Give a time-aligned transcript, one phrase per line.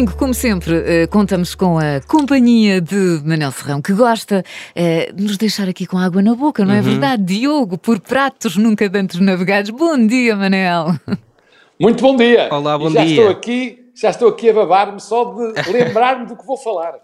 [0.00, 4.42] domingo, como sempre, eh, contamos com a companhia de Manel Serrão, que gosta
[4.74, 7.22] eh, de nos deixar aqui com água na boca, não é verdade?
[7.22, 9.70] Diogo, por pratos nunca dantes navegados.
[9.70, 10.94] Bom dia, Manel.
[11.78, 12.48] Muito bom dia.
[12.50, 13.10] Olá, bom já dia.
[13.10, 16.94] Estou aqui, já estou aqui a babar-me só de lembrar-me do que vou falar.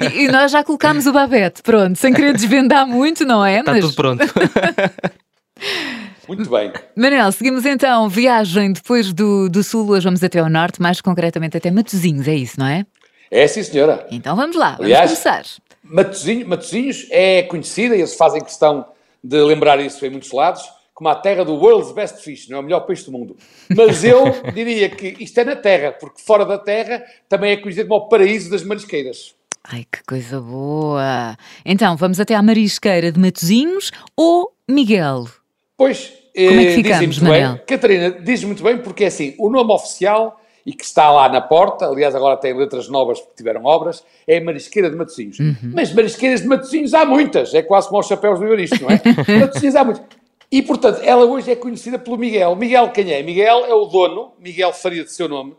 [0.00, 3.60] E, e nós já colocámos o babete, pronto, sem querer desvendar muito, não é?
[3.60, 4.22] Está tudo pronto.
[6.28, 6.72] Muito bem.
[6.96, 11.56] Manel, seguimos então viagem depois do, do sul, hoje vamos até ao norte, mais concretamente
[11.56, 12.86] até Matosinhos, é isso, não é?
[13.30, 14.06] É sim, senhora.
[14.10, 15.44] Então vamos lá, vamos Aliás, começar.
[15.82, 18.86] Matosinhos, Matosinhos é conhecida, e eles fazem questão
[19.22, 20.62] de lembrar isso em muitos lados,
[20.94, 23.36] como a terra do World's Best Fish, não é o melhor peixe do mundo.
[23.74, 27.88] Mas eu diria que isto é na terra, porque fora da terra também é conhecido
[27.88, 29.34] como o paraíso das marisqueiras.
[29.64, 31.36] Ai, que coisa boa!
[31.64, 35.26] Então, vamos até à Marisqueira de Matosinhos ou Miguel?
[35.76, 37.52] Pois, Como é que eh, ficamos, muito Manel?
[37.54, 37.62] bem.
[37.66, 41.40] Catarina, diz muito bem porque é assim, o nome oficial e que está lá na
[41.40, 45.38] porta, aliás agora tem letras novas porque tiveram obras, é Marisqueira de Matosinhos.
[45.38, 45.72] Uhum.
[45.74, 49.00] Mas Marisqueiras de Matosinhos há muitas, é quase como os chapéus do Isto, não é?
[49.40, 50.04] Matosinhos há muitas.
[50.50, 52.54] E, portanto, ela hoje é conhecida pelo Miguel.
[52.54, 53.22] Miguel quem é?
[53.22, 55.54] Miguel é o dono, Miguel Faria de seu nome.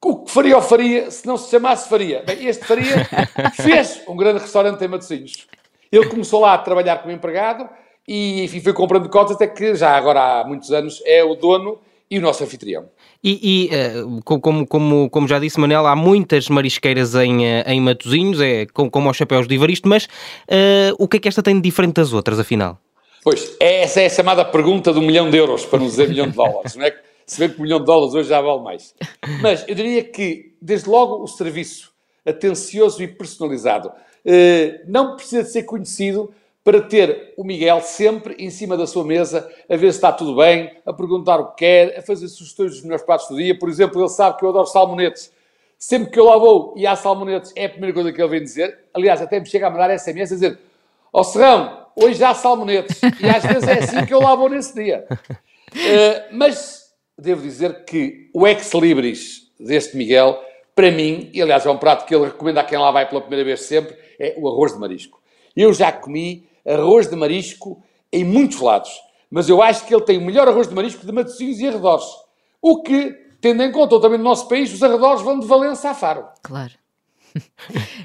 [0.00, 2.22] O que Faria ou Faria, se não se chamasse Faria?
[2.24, 3.04] Bem, este Faria
[3.60, 5.48] fez um grande restaurante em Matosinhos.
[5.90, 7.68] Ele começou lá a trabalhar como empregado
[8.08, 11.78] e, enfim, foi comprando cotas até que já agora há muitos anos é o dono
[12.10, 12.86] e o nosso anfitrião.
[13.22, 17.64] E, e, eh, co- como, como, como já disse Manel, há muitas marisqueiras em, eh,
[17.66, 20.08] em Matosinhos, é como, como aos chapéus de Ivaristo, mas
[20.48, 22.78] eh, o que é que esta tem de diferente das outras, afinal?
[23.22, 26.36] Pois, essa é a chamada pergunta do milhão de euros, para não dizer milhão de
[26.36, 26.94] dólares, não é?
[27.26, 28.94] Se bem que o milhão de dólares hoje já vale mais.
[29.42, 31.92] Mas eu diria que, desde logo, o serviço
[32.24, 33.90] atencioso e personalizado
[34.24, 36.32] eh, não precisa de ser conhecido
[36.64, 40.36] para ter o Miguel sempre em cima da sua mesa, a ver se está tudo
[40.36, 43.58] bem, a perguntar o que quer, a fazer sugestões dos melhores pratos do dia.
[43.58, 45.32] Por exemplo, ele sabe que eu adoro salmonetes.
[45.78, 48.42] Sempre que eu lá vou e há salmonetes, é a primeira coisa que ele vem
[48.42, 48.78] dizer.
[48.92, 50.58] Aliás, até me chega a mandar SMS a dizer:
[51.12, 53.00] Ó Serrão, hoje há salmonetes.
[53.02, 55.06] E às vezes é assim que eu lá vou nesse dia.
[55.76, 60.42] Eh, mas devo dizer que o ex-libris deste Miguel,
[60.74, 63.20] para mim, e aliás é um prato que ele recomenda a quem lá vai pela
[63.20, 65.20] primeira vez sempre, é o arroz de marisco.
[65.60, 67.82] Eu já comi arroz de marisco
[68.12, 68.90] em muitos lados,
[69.28, 72.04] mas eu acho que ele tem o melhor arroz de marisco de Matosinhos e arredores.
[72.62, 73.10] O que,
[73.40, 76.24] tendo em conta também no nosso país, os arredores vão de Valença a Faro.
[76.42, 76.72] Claro.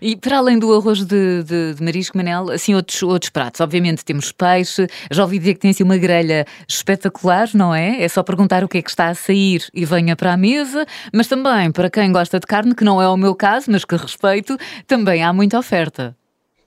[0.02, 3.62] E para além do arroz de, de- de marisco, Manel, assim outros, outros pratos.
[3.62, 8.02] Obviamente temos peixe, já ouvi dizer que tem assim uma grelha espetacular, não é?
[8.02, 10.86] É só perguntar o que é que está a sair e venha para a mesa,
[11.14, 13.96] mas também para quem gosta de carne, que não é o meu caso, mas que
[13.96, 16.16] respeito, também há muita oferta.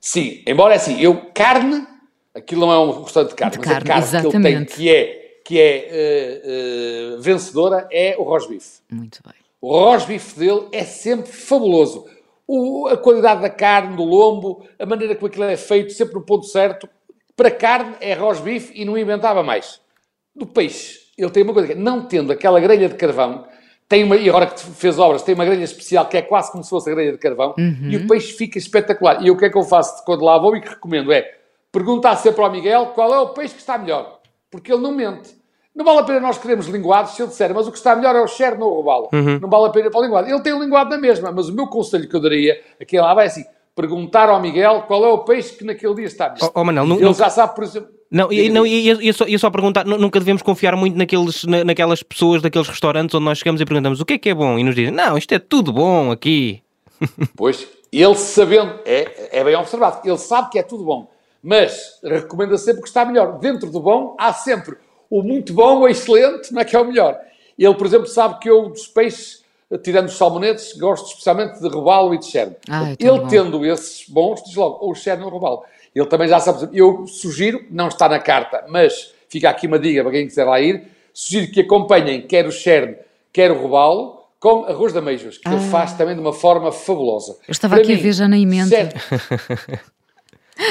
[0.08, 1.84] Sim, embora é assim, eu, carne,
[2.32, 4.40] aquilo não é um restaurante de carne, De mas carne, a carne que ele tem,
[4.52, 4.74] exatamente.
[4.76, 8.78] que é, que é eh, eh, vencedora, é o rosbife.
[8.88, 9.34] Muito bem.
[9.60, 12.06] O rosbife dele é sempre fabuloso.
[12.46, 16.22] O- a qualidade da carne, do lombo, a maneira como aquilo é feito, sempre no
[16.22, 16.88] ponto certo.
[17.36, 19.80] Para carne é rosbife e não inventava mais.
[20.32, 23.44] Do peixe, ele tem uma coisa que é, não tendo aquela grelha de carvão,
[23.88, 26.64] tem uma, e agora que fez obras, tem uma grelha especial que é quase como
[26.64, 27.54] se fosse a grelha de carvão,
[27.91, 29.22] e o peixe fica espetacular.
[29.22, 31.36] E o que é que eu faço quando lá vou e que recomendo é
[31.70, 34.20] perguntar sempre ao Miguel qual é o peixe que está melhor.
[34.50, 35.36] Porque ele não mente.
[35.74, 38.16] Não vale a pena nós queremos linguados se ele disser, mas o que está melhor
[38.16, 39.08] é o cherno ou o robalo.
[39.41, 40.28] Não vale a pena para o linguado.
[40.28, 43.12] Ele tem o linguado na mesma, mas o meu conselho que eu daria, aqui lá
[43.12, 43.44] vai assim,
[43.76, 46.34] perguntar ao Miguel qual é o peixe que naquele dia está.
[46.42, 47.91] Oh, oh, Manel, ele já sabe, por exemplo...
[48.10, 50.97] Não, e, não, e, e- e só, e só perguntar, nu- nunca devemos confiar muito
[50.97, 54.28] naqueles, na- naquelas pessoas daqueles restaurantes onde nós chegamos e perguntamos o que é que
[54.31, 56.62] é bom e nos dizem, não, isto é tudo bom aqui.
[57.36, 61.10] Pois, ele sabendo, é, é bem observado, ele sabe que é tudo bom,
[61.42, 63.38] mas recomenda sempre que está melhor.
[63.38, 64.76] Dentro do bom, há sempre
[65.10, 67.19] o muito bom, o excelente, não é que é o melhor.
[67.59, 69.42] Ele, por exemplo, sabe que eu dos peixes,
[69.82, 72.54] tirando os salmonetes, gosto especialmente de robalo e de cherno.
[72.66, 73.27] Tão ele bom.
[73.27, 75.62] tendo esses bons, diz logo, ou o cherno ou o robalo.
[75.94, 80.03] Ele também já sabe, eu sugiro, não está na carta, mas fica aqui uma dica
[80.03, 82.97] para quem quiser lá ir, sugiro que acompanhem quer o cherno,
[83.33, 87.36] quer o robalo, com arroz de ameijos, que ele faz também de uma forma fabulosa.
[87.41, 87.45] Ah.
[87.48, 88.69] Eu estava Para aqui a mim, ver já na emenda.
[88.69, 89.80] Cher-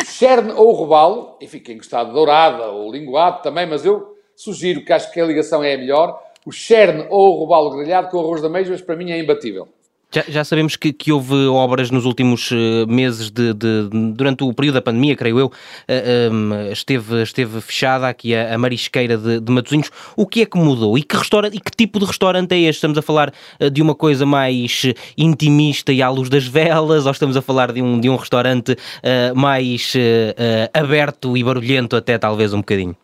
[0.06, 4.92] Cherne ou robalo, enfim, quem gostar de dourada ou linguado também, mas eu sugiro que
[4.92, 6.20] acho que a ligação é a melhor.
[6.46, 9.68] O cherne ou o robalo grelhado com arroz de ameijos, para mim, é imbatível.
[10.14, 14.54] Já, já sabemos que, que houve obras nos últimos eh, meses, de, de- durante o
[14.54, 15.52] período da pandemia, creio eu,
[15.88, 19.90] eh, em, esteve, esteve fechada aqui a, a marisqueira de, de Matosinhos.
[20.16, 20.98] O que é que mudou?
[20.98, 22.76] E que, restaurante, e que tipo de restaurante é este?
[22.78, 24.84] Estamos a falar eh, de uma coisa mais
[25.18, 28.78] intimista e à luz das velas, ou estamos a falar de um, de um restaurante
[29.04, 32.96] eh, mais eh, aberto e barulhento até talvez um bocadinho?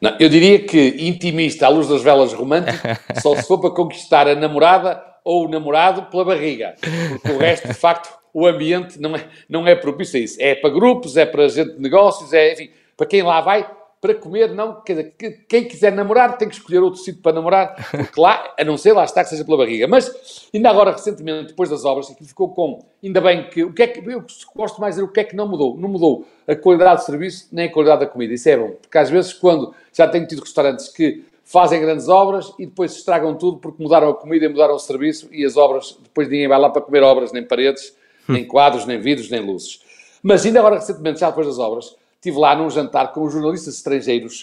[0.00, 2.78] Não, eu diria que intimista à luz das velas romântico,
[3.20, 6.74] só se for para conquistar a namorada ou o namorado pela barriga,
[7.10, 10.36] porque o resto, de facto, o ambiente não é, não é propício a isso.
[10.40, 13.68] É para grupos, é para gente de negócios, é, enfim, para quem lá vai,
[14.00, 14.80] para comer, não.
[14.80, 18.64] Quer dizer, quem quiser namorar tem que escolher outro sítio para namorar, porque lá, a
[18.64, 19.86] não ser lá está que seja pela barriga.
[19.86, 23.82] Mas, ainda agora, recentemente, depois das obras, aquilo ficou com, ainda bem que, o que
[23.82, 24.24] é que, eu
[24.56, 25.76] gosto mais de dizer o que é que não mudou.
[25.76, 28.32] Não mudou a qualidade do serviço, nem a qualidade da comida.
[28.32, 32.54] Isso é bom, porque às vezes, quando já tenho tido restaurantes que fazem grandes obras
[32.58, 35.98] e depois estragam tudo porque mudaram a comida e mudaram o serviço e as obras,
[36.00, 37.92] depois ninguém vai lá para comer obras, nem paredes,
[38.28, 39.80] nem quadros, nem vidros, nem luzes.
[40.22, 44.42] Mas ainda agora, recentemente, já depois das obras, estive lá num jantar com jornalistas estrangeiros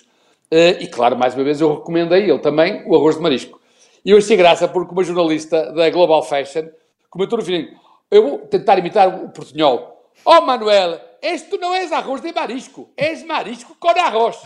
[0.52, 3.62] uh, e, claro, mais uma vez eu recomendei ele também o arroz de marisco.
[4.04, 6.70] E eu achei graça porque uma jornalista da Global Fashion
[7.10, 7.68] comentou no fim,
[8.10, 10.12] eu vou tentar imitar o portunhol.
[10.26, 14.38] Oh, Manuel, este não és arroz de marisco, és marisco com arroz.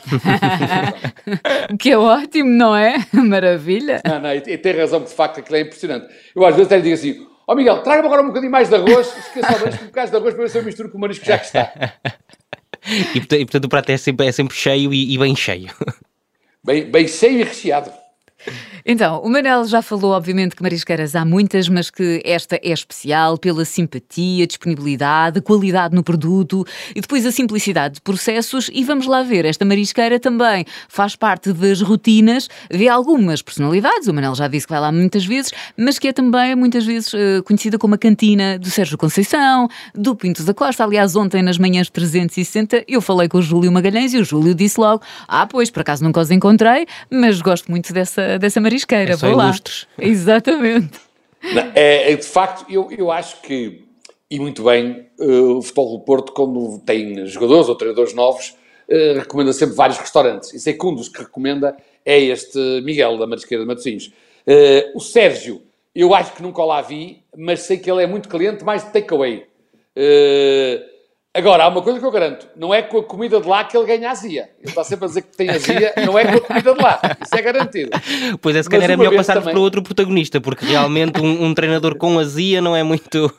[1.79, 2.95] que é ótimo, não é?
[3.13, 4.01] Maravilha.
[4.05, 6.13] Não, não, e, e tem razão, de facto, aquilo é impressionante.
[6.35, 8.67] Eu às vezes até lhe digo assim, ó oh, Miguel, traga-me agora um bocadinho mais
[8.67, 11.25] de arroz, esqueça um bocado de arroz para ver se eu misturo com o marisco
[11.25, 11.71] já que está.
[13.15, 15.71] E, portanto, o prato é sempre, é sempre cheio e, e bem cheio.
[16.63, 17.91] Bem, bem cheio e recheado.
[18.85, 23.37] Então, o Manel já falou, obviamente, que marisqueiras há muitas, mas que esta é especial
[23.37, 28.69] pela simpatia, disponibilidade, qualidade no produto e depois a simplicidade de processos.
[28.73, 34.07] E vamos lá ver, esta marisqueira também faz parte das rotinas de algumas personalidades.
[34.07, 37.13] O Manel já disse que vai lá muitas vezes, mas que é também muitas vezes
[37.13, 40.83] uh, conhecida como a cantina do Sérgio Conceição, do Pinto da Costa.
[40.83, 44.79] Aliás, ontem nas manhãs 360 eu falei com o Júlio Magalhães e o Júlio disse
[44.79, 49.13] logo: Ah, pois, por acaso nunca os encontrei, mas gosto muito dessa, dessa marisqueira marisqueira.
[49.13, 49.87] É só Vou ilustres.
[49.97, 50.05] lá.
[50.07, 50.99] Exatamente.
[51.43, 53.83] Não, é, é, de facto, eu, eu acho que,
[54.29, 58.55] e muito bem, uh, o Futebol do Porto, quando tem jogadores ou treinadores novos,
[58.89, 60.53] uh, recomenda sempre vários restaurantes.
[60.53, 61.75] E sei que um dos que recomenda
[62.05, 64.07] é este Miguel, da Marisqueira de Matosinhos.
[64.47, 65.61] Uh, o Sérgio,
[65.95, 68.83] eu acho que nunca o lá vi, mas sei que ele é muito cliente, mais
[68.83, 69.45] de takeaway.
[69.95, 70.90] Uh,
[71.33, 73.77] Agora, há uma coisa que eu garanto: não é com a comida de lá que
[73.77, 74.49] ele ganha azia.
[74.59, 76.99] Ele está sempre a dizer que tem azia, não é com a comida de lá.
[77.21, 77.91] Isso é garantido.
[78.41, 79.53] Pois é, se calhar é melhor passarmos também...
[79.53, 83.33] para outro protagonista, porque realmente um, um, treinador com azia não é muito.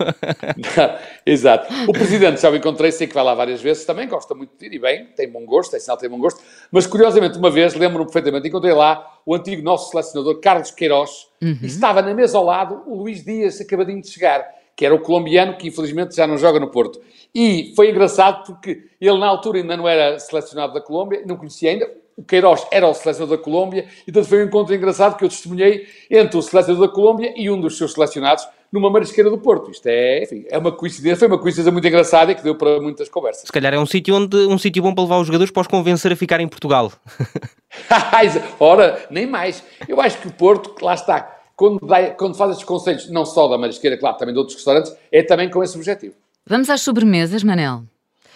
[0.75, 1.71] não, exato.
[1.87, 4.67] O presidente já o encontrei, sei que vai lá várias vezes também, gosta muito de
[4.67, 6.41] ir e bem, tem bom gosto, é sinal que tem bom gosto.
[6.71, 11.59] Mas curiosamente, uma vez, lembro-me perfeitamente, encontrei lá o antigo nosso selecionador Carlos Queiroz uhum.
[11.61, 15.00] e estava na mesa ao lado o Luís Dias, acabadinho de chegar que era o
[15.00, 17.00] colombiano, que infelizmente já não joga no Porto.
[17.34, 21.70] E foi engraçado porque ele, na altura, ainda não era selecionado da Colômbia, não conhecia
[21.70, 21.90] ainda.
[22.16, 25.28] O Queiroz era o selecionador da Colômbia, e então foi um encontro engraçado que eu
[25.28, 29.70] testemunhei entre o selecionador da Colômbia e um dos seus selecionados numa marisqueira do Porto.
[29.70, 32.80] Isto é, enfim, é uma coincidência, foi uma coincidência muito engraçada e que deu para
[32.80, 33.44] muitas conversas.
[33.46, 35.66] Se calhar é um sítio onde um sítio bom para levar os jogadores para os
[35.66, 36.92] convencer a ficar em Portugal.
[38.60, 39.62] Ora, nem mais.
[39.88, 43.47] Eu acho que o Porto, lá está, quando, dá, quando faz estes conselhos, não só
[43.47, 46.14] da marisqueira, claro, também de outros restaurantes, é também com esse objetivo.
[46.44, 47.85] Vamos às sobremesas, Manel.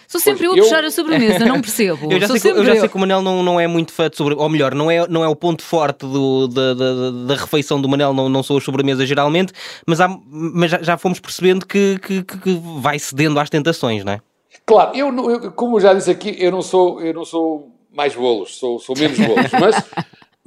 [0.07, 2.09] Sou sempre pois, eu a puxar a sobremesa, não percebo.
[2.09, 4.09] eu já, sei, que, eu já sei que o Manel não, não é muito fã
[4.09, 7.35] de sobremesa, ou melhor, não é, não é o ponto forte do, da, da, da
[7.35, 9.51] refeição do Manel, não, não são as sobremesas geralmente,
[9.85, 14.13] mas, há, mas já, já fomos percebendo que, que, que, vai cedendo às tentações, não
[14.13, 14.21] é?
[14.65, 18.57] Claro, eu, eu como já disse aqui, eu não sou, eu não sou mais bolos,
[18.57, 19.83] sou, sou menos bolos, mas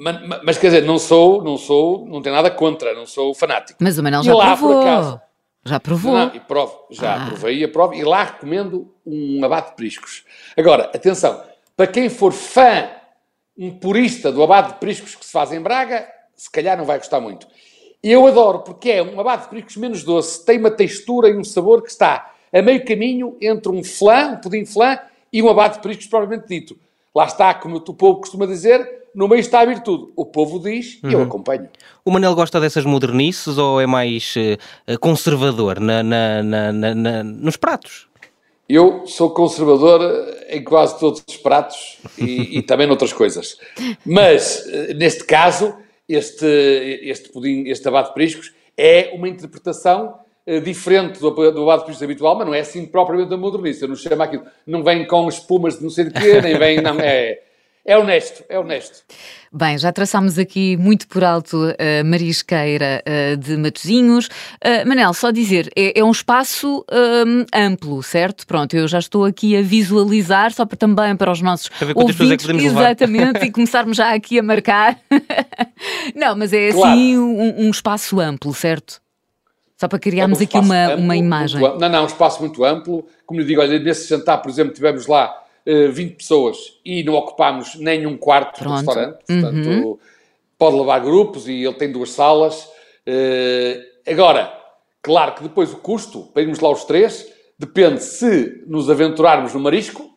[0.00, 3.78] mas, mas, quer dizer, não sou, não sou, não tenho nada contra, não sou fanático.
[3.82, 4.80] Mas o Manel já lá, provou.
[4.80, 5.20] Acaso,
[5.62, 6.12] já provou?
[6.14, 7.26] Não, e provo, já ah.
[7.26, 10.24] provei e aprovo, e lá recomendo um abate de priscos.
[10.56, 11.42] Agora, atenção,
[11.76, 12.88] para quem for fã,
[13.58, 16.96] um purista do abate de priscos que se faz em Braga, se calhar não vai
[16.96, 17.46] gostar muito.
[18.02, 21.44] Eu adoro, porque é um abate de priscos menos doce, tem uma textura e um
[21.44, 24.98] sabor que está a meio caminho entre um flan, um pudim flan,
[25.30, 26.78] e um abate de priscos propriamente dito.
[27.14, 30.12] Lá está, como o povo costuma dizer, no meio está a virtude.
[30.16, 31.24] O povo diz e eu uhum.
[31.24, 31.68] acompanho.
[32.04, 38.08] O Manel gosta dessas modernices ou é mais uh, conservador na, na, na, nos pratos?
[38.68, 40.00] Eu sou conservador
[40.48, 43.58] em quase todos os pratos e, e também noutras coisas.
[44.06, 45.74] Mas, eh, neste caso,
[46.08, 46.46] este,
[47.02, 50.14] este pudim, este abate de priscos, é uma interpretação
[50.46, 53.82] uh, diferente do, do abate de priscos habitual, mas não é assim propriamente da modernice.
[53.82, 56.80] Eu não chamo aquilo, não vem com espumas de não sei de quê, nem vem,
[56.80, 57.40] não, é
[57.84, 59.04] é honesto, é honesto.
[59.52, 64.26] Bem, já traçámos aqui muito por alto a Marisqueira uh, de Matozinhos.
[64.26, 68.46] Uh, Manel, só dizer, é, é um espaço um, amplo, certo?
[68.46, 71.96] Pronto, eu já estou aqui a visualizar, só para, também para os nossos para ver
[71.96, 74.98] ouvintes, é exatamente, e começarmos já aqui a marcar.
[76.14, 76.92] Não, mas é claro.
[76.92, 79.00] assim um, um, espaço amplo, certo?
[79.76, 81.60] Só para criarmos é um aqui uma, amplo, uma imagem.
[81.60, 83.06] Não, não, um espaço muito amplo.
[83.24, 85.34] Como lhe digo, olha, nesse jantar, por exemplo, tivemos lá
[85.66, 88.68] 20 eh, pessoas e não ocupámos nem um quarto Pronto.
[88.68, 89.98] do restaurante, portanto uhum.
[90.58, 92.64] pode levar grupos e ele tem duas salas.
[93.06, 94.52] Uh, agora,
[95.02, 97.26] claro que depois o custo, para irmos lá os três,
[97.58, 100.16] depende se nos aventurarmos no marisco,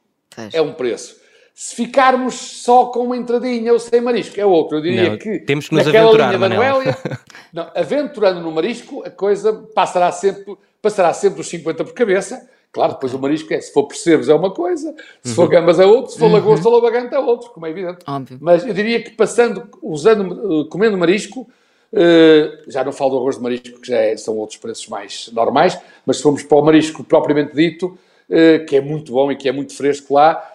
[0.52, 1.22] é um preço.
[1.54, 4.78] Se ficarmos só com uma entradinha ou sem marisco, é outro.
[4.78, 6.98] Eu diria não, que temos que nos aventurar, linha Noélia,
[7.54, 12.50] não, aventurando no marisco, a coisa passará sempre, passará sempre os 50 por cabeça.
[12.74, 15.36] Claro, depois o marisco é, se for percebes é uma coisa, se uhum.
[15.36, 16.34] for gambas é outro, se for uhum.
[16.34, 18.00] lagosta ou lavagante é outro, como é evidente.
[18.08, 18.38] Óbvio.
[18.42, 21.48] Mas eu diria que passando, usando, comendo marisco,
[21.96, 25.30] Uh, já não falo do arroz de marisco, que já é, são outros preços mais
[25.32, 27.96] normais, mas se formos para o marisco propriamente dito,
[28.32, 30.54] uh, que é muito bom e que é muito fresco lá,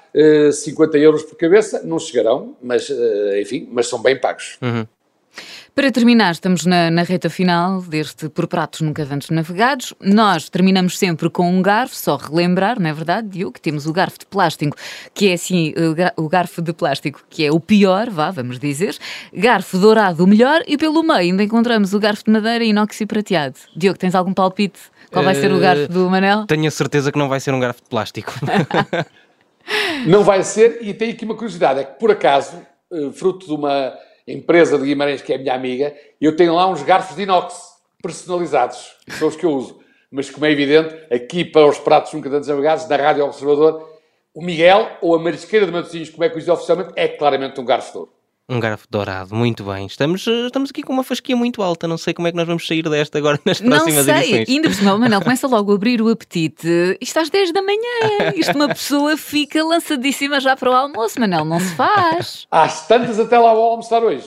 [0.52, 4.58] 50 eh, euros por cabeça, não chegarão, mas eh, enfim, mas são bem pagos.
[4.60, 4.86] Uhum.
[5.78, 9.94] Para terminar, estamos na, na, reta final deste Por Pratos Nunca Antes Navegados.
[10.00, 13.92] Nós terminamos sempre com um garfo, só relembrar, não é verdade, Diogo, que temos o
[13.92, 14.76] garfo de plástico,
[15.14, 15.72] que é assim,
[16.16, 18.98] o garfo de plástico que é o pior, vá, vamos dizer.
[19.32, 23.06] Garfo dourado, o melhor, e pelo meio ainda encontramos o garfo de madeira inox e
[23.06, 23.54] prateado.
[23.76, 24.80] Diogo, tens algum palpite?
[25.12, 26.44] Qual vai ser o garfo do Manel?
[26.46, 28.34] Tenho a certeza que não vai ser um garfo de plástico.
[30.06, 33.52] Não vai ser, e tenho aqui uma curiosidade: é que por acaso, eh, fruto de
[33.52, 33.92] uma
[34.32, 37.54] empresa de Guimarães que é minha amiga, eu tenho lá uns garfos de inox
[38.02, 39.80] personalizados, são os que eu uso.
[40.10, 43.88] Mas, como é evidente, aqui para os pratos nunca tantos navegados, na Rádio Observador,
[44.34, 47.64] o Miguel, ou a marisqueira de Matosinhos, como é que diz oficialmente, é claramente um
[47.64, 48.17] garfo de ouro.
[48.50, 49.84] Um garfo dourado, muito bem.
[49.84, 51.86] Estamos, eh, estamos aqui com uma fasquia muito alta.
[51.86, 54.22] Não sei como é que nós vamos sair desta agora nas próximas não sei.
[54.22, 54.48] edições.
[54.48, 56.96] Ainda por cima, Manel começa logo a abrir o apetite.
[56.98, 58.32] Isto às 10 da manhã.
[58.34, 61.44] Isto uma pessoa fica lançadíssima já para o almoço, Manel.
[61.44, 62.46] Não se faz.
[62.50, 64.24] Às tantas até lá vou almoçar hoje.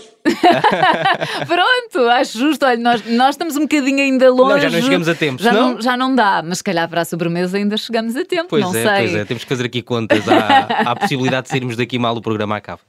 [1.47, 2.63] Pronto, acho justo.
[2.63, 4.53] Olha, nós, nós estamos um bocadinho ainda longe.
[4.53, 5.41] Não, já não chegamos a tempo.
[5.41, 8.49] Já não, já não dá, mas se calhar para a sobremesa ainda chegamos a tempo.
[8.49, 9.07] Pois não é, sei.
[9.07, 9.25] pois é.
[9.25, 10.29] Temos que fazer aqui contas.
[10.29, 12.81] Há, há a possibilidade de sairmos daqui mal o programa acaba.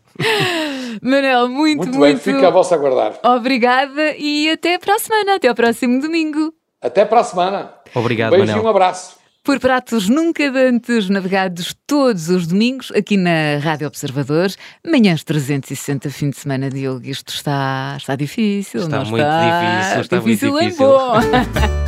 [1.01, 1.99] Manel, muito, muito.
[1.99, 3.19] Muito bem, fica a vossa aguardar.
[3.25, 6.53] Obrigada e até para a semana, até ao próximo domingo.
[6.81, 7.73] Até para a semana.
[7.95, 8.63] Obrigado, um beijo Manel.
[8.63, 9.23] e um abraço.
[9.45, 14.57] Por pratos nunca antes navegados todos os domingos aqui na Rádio Observadores,
[14.87, 17.05] manhãs 360 fim de semana, Diogo.
[17.05, 19.81] Isto está, está difícil, está não muito está?
[19.81, 20.87] difícil, está difícil muito difícil.
[20.87, 21.73] É bom.